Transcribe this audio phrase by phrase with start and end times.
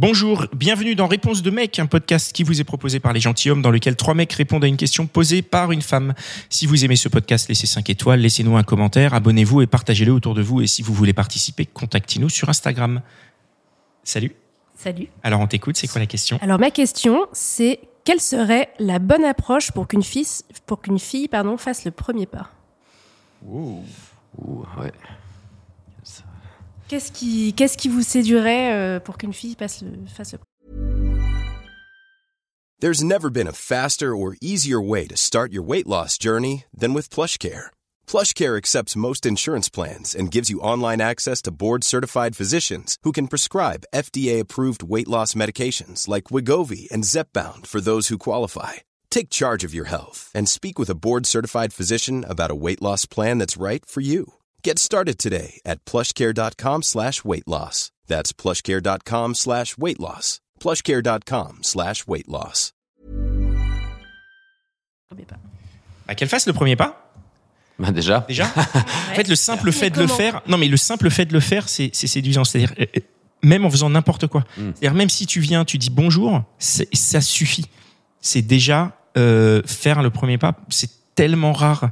[0.00, 3.60] Bonjour, bienvenue dans Réponse de mec, un podcast qui vous est proposé par les gentilshommes
[3.60, 6.14] dans lequel trois mecs répondent à une question posée par une femme.
[6.48, 10.32] Si vous aimez ce podcast, laissez 5 étoiles, laissez-nous un commentaire, abonnez-vous et partagez-le autour
[10.32, 10.62] de vous.
[10.62, 13.02] Et si vous voulez participer, contactez-nous sur Instagram.
[14.02, 14.34] Salut.
[14.74, 15.08] Salut.
[15.22, 16.38] Alors on t'écoute, c'est quoi la question?
[16.40, 20.24] Alors ma question, c'est quelle serait la bonne approche pour qu'une fille,
[20.64, 22.48] pour qu'une fille pardon, fasse le premier pas?
[23.46, 23.82] Ouh,
[24.78, 24.92] ouais.
[26.90, 30.40] Qu'est-ce qui, qu'est-ce qui vous séduirait euh, pour qu'une fille passe fasse le
[32.80, 36.92] There's never been a faster or easier way to start your weight loss journey than
[36.92, 37.70] with PlushCare.
[38.08, 43.28] PlushCare accepts most insurance plans and gives you online access to board-certified physicians who can
[43.28, 48.74] prescribe FDA-approved weight loss medications like Wigovi and Zepbound for those who qualify.
[49.10, 53.06] Take charge of your health and speak with a board-certified physician about a weight loss
[53.06, 54.32] plan that's right for you.
[54.62, 57.90] Get started today at plushcare.com slash weight loss.
[58.08, 60.40] That's plushcare.com slash weight loss.
[60.60, 62.72] plushcare.com slash weight loss.
[65.08, 65.36] premier pas
[66.06, 67.10] Bah, Qu'elle fasse le premier pas
[67.78, 68.24] Bah déjà.
[68.28, 68.44] déjà.
[69.10, 71.32] En fait, le simple Mais fait de le faire, non mais le simple fait de
[71.32, 72.44] le faire, c'est c'est séduisant.
[72.44, 73.00] C'est-à-dire euh, euh,
[73.42, 74.42] même en faisant n'importe quoi.
[74.58, 74.72] Mm.
[74.74, 77.66] C'est-à-dire même si tu viens, tu dis bonjour, c'est- ça suffit.
[78.20, 80.54] C'est déjà euh, faire le premier pas.
[80.68, 81.90] C'est tellement rare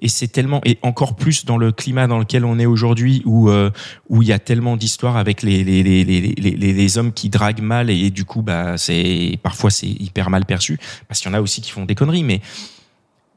[0.00, 3.50] et c'est tellement et encore plus dans le climat dans lequel on est aujourd'hui où
[3.50, 3.70] euh,
[4.08, 7.62] où il y a tellement d'histoires avec les les, les, les, les, hommes qui draguent
[7.62, 11.38] mal et, du coup bah c'est parfois c'est hyper mal perçu parce qu'il y en
[11.38, 12.40] a aussi qui font des conneries mais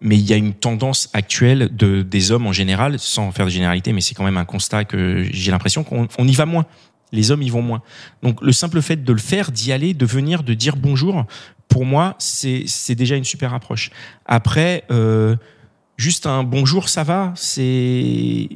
[0.02, 3.52] mais il y a une tendance actuelle de, des hommes en général, sans faire de
[3.52, 6.66] généralité, mais c'est quand même un constat que j'ai l'impression qu'on on y va moins.
[7.12, 7.84] Les hommes y vont moins.
[8.24, 11.26] Donc le simple fait de le faire, d'y aller, de venir, de dire bonjour,
[11.68, 13.92] pour moi, c'est c'est déjà une super approche.
[14.26, 15.36] Après, euh,
[16.02, 18.50] juste un bonjour, ça va, c'est...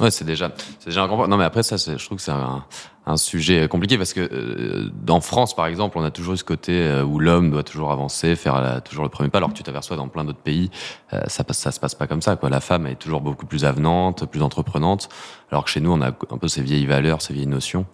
[0.00, 0.50] Ouais, c'est déjà,
[0.84, 1.28] déjà un grand.
[1.28, 5.20] Non, mais après ça, je trouve que c'est un, sujet compliqué parce que euh, en
[5.20, 8.34] France, par exemple, on a toujours eu ce côté euh, où l'homme doit toujours avancer,
[8.34, 10.70] faire toujours le premier pas, alors que tu t'aperçois dans plein d'autres pays,
[11.12, 12.34] euh, ça ça se passe pas comme ça.
[12.34, 12.50] Quoi.
[12.50, 15.08] La femme est toujours beaucoup plus avenante, plus entreprenante,
[15.52, 17.86] alors que chez nous, on a un peu ces vieilles valeurs, ces vieilles notions.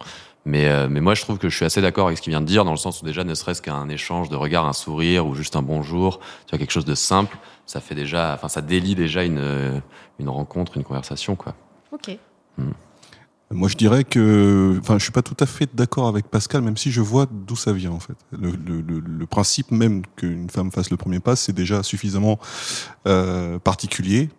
[0.46, 2.40] Mais, euh, mais moi, je trouve que je suis assez d'accord avec ce qu'il vient
[2.40, 5.26] de dire, dans le sens où déjà, ne serait-ce qu'un échange de regard, un sourire
[5.26, 7.36] ou juste un bonjour, tu vois, quelque chose de simple,
[7.66, 9.78] ça fait déjà, enfin, ça délie déjà une, euh,
[10.18, 11.54] une rencontre, une conversation, quoi.
[11.92, 12.16] Ok.
[13.52, 16.76] Moi, je dirais que, enfin, je suis pas tout à fait d'accord avec Pascal, même
[16.76, 18.14] si je vois d'où ça vient en fait.
[18.30, 22.38] Le, le, le, le principe même qu'une femme fasse le premier pas, c'est déjà suffisamment
[23.08, 24.30] euh, particulier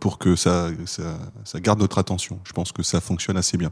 [0.00, 2.40] pour que ça, ça, ça garde notre attention.
[2.44, 3.70] Je pense que ça fonctionne assez bien.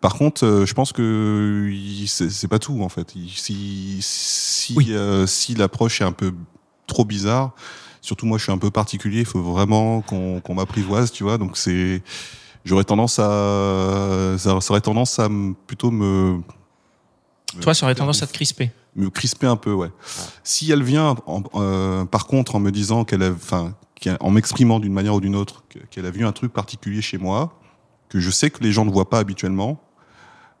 [0.00, 1.68] Par contre, euh, je pense que
[2.06, 3.10] c'est pas tout en fait.
[3.34, 4.88] Si si Oui.
[4.90, 6.32] euh, si l'approche est un peu
[6.86, 7.52] trop bizarre,
[8.00, 9.20] surtout moi, je suis un peu particulier.
[9.20, 11.36] Il faut vraiment qu'on m'apprivoise, tu vois.
[11.38, 12.02] Donc c'est
[12.64, 16.40] j'aurais tendance à ça, ça aurait tendance à me- plutôt me
[17.60, 18.70] Toi, ça aurait tendance à te crisper.
[18.94, 19.90] me crisper un peu ouais
[20.44, 23.30] si elle vient en- euh, par contre en me disant qu'elle a
[24.20, 27.18] en m'exprimant d'une manière ou d'une autre que- qu'elle a vu un truc particulier chez
[27.18, 27.58] moi
[28.08, 29.80] que je sais que les gens ne voient pas habituellement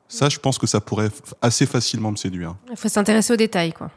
[0.08, 3.72] ça je pense que ça pourrait assez facilement me séduire Il faut s'intéresser aux détails,
[3.72, 3.90] quoi.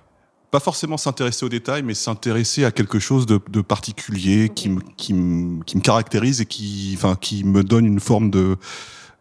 [0.52, 4.80] pas forcément s'intéresser aux détails, mais s'intéresser à quelque chose de, de particulier qui, me,
[4.96, 8.58] qui, me, qui me caractérise et qui, enfin, qui me donne une forme de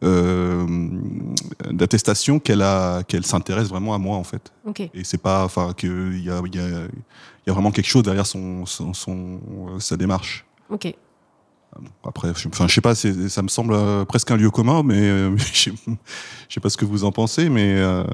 [0.05, 0.67] euh,
[1.71, 4.53] d'attestation qu'elle a, qu'elle s'intéresse vraiment à moi en fait.
[4.95, 6.59] Et c'est pas, enfin, qu'il y a, y,
[7.47, 10.45] y a vraiment quelque chose derrière son, son, son euh, sa démarche.
[10.71, 10.95] Ok.
[12.05, 15.01] Après, je, enfin, je sais pas, ça me semble euh, presque un lieu commun, mais
[15.01, 18.05] euh, je je sais pas ce que vous en pensez, mais euh,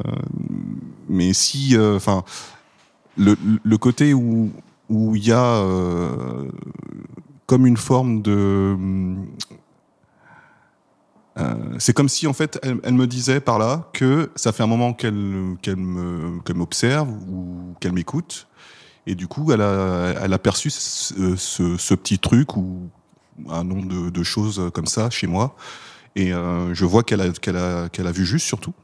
[1.09, 2.23] mais si, euh, enfin,
[3.17, 4.53] le, le côté où
[4.89, 5.63] où il y a
[7.47, 8.77] comme une forme de
[11.79, 14.67] c'est comme si en fait elle, elle me disait par là que ça fait un
[14.67, 18.49] moment qu'elle qu'elle me qu'elle m'observe ou qu'elle m'écoute
[19.09, 22.89] et du coup elle a elle a perçu ce, ce, ce petit truc ou
[23.49, 25.57] un nombre de, de choses comme ça chez moi
[26.15, 28.75] et euh, je vois qu'elle a qu'elle a qu'elle a vu juste surtout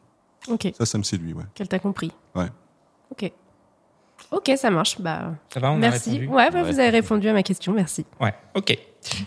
[0.49, 0.73] Ok.
[0.77, 2.11] ça ça me séduit ouais Qu'elle t'a compris.
[2.34, 2.49] Ouais.
[3.10, 3.33] Ok.
[4.31, 5.01] Ok, ça marche.
[5.01, 6.11] Bah, Ça va, on a merci.
[6.19, 6.72] répondu Ouais, bah, Ouais.
[6.72, 7.72] vous avez répondu à ma question.
[7.72, 8.05] Merci.
[8.21, 8.77] Ouais, ok.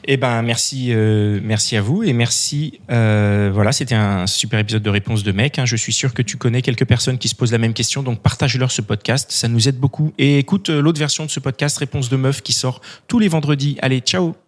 [0.06, 2.82] Eh ben merci, euh, merci à vous et merci.
[2.90, 5.60] euh, voilà, c'était un super épisode de réponse de mec.
[5.60, 5.66] hein.
[5.66, 8.20] Je suis sûr que tu connais quelques personnes qui se posent la même question, donc
[8.22, 10.14] partage-leur ce podcast, ça nous aide beaucoup.
[10.18, 13.28] Et écoute euh, l'autre version de ce podcast, réponse de meuf, qui sort tous les
[13.28, 13.78] vendredis.
[13.84, 14.47] Allez, ciao.